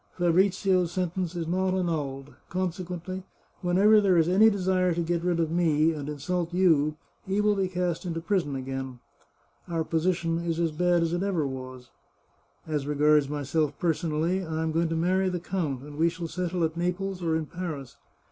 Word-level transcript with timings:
Fabrizio's 0.17 0.91
sentence 0.91 1.35
is 1.35 1.47
not 1.47 1.75
annulled. 1.75 2.33
Consequently, 2.49 3.21
whenever 3.61 4.01
there 4.01 4.17
is 4.17 4.27
any 4.27 4.49
desire 4.49 4.95
to 4.95 5.01
get 5.01 5.21
rid 5.23 5.39
of 5.39 5.51
me, 5.51 5.91
and 5.93 6.09
insult 6.09 6.51
you, 6.51 6.95
he 7.27 7.39
will 7.39 7.55
be 7.55 7.67
cast 7.67 8.03
into 8.03 8.19
prison 8.19 8.55
again. 8.55 8.97
Our 9.67 9.83
posi 9.83 10.15
tion 10.15 10.39
is 10.39 10.59
as 10.59 10.71
bad 10.71 11.03
as 11.03 11.13
ever 11.13 11.41
it 11.41 11.49
was. 11.49 11.91
As 12.65 12.87
regards 12.87 13.29
myself 13.29 13.77
personally, 13.77 14.43
I 14.43 14.63
am 14.63 14.71
going 14.71 14.89
to 14.89 14.95
marry 14.95 15.29
the 15.29 15.39
count, 15.39 15.83
and 15.83 15.99
we 15.99 16.09
shall 16.09 16.27
settle 16.27 16.63
at 16.63 16.75
Naples 16.75 17.21
or 17.21 17.35
in 17.35 17.45
Paris. 17.45 17.97